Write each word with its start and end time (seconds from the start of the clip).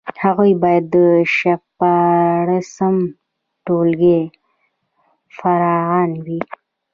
هغوی 0.23 0.51
باید 0.63 0.83
د 0.95 0.97
شپاړسم 1.37 2.95
ټولګي 3.65 4.21
فارغان 5.37 6.11
وي. 6.25 6.41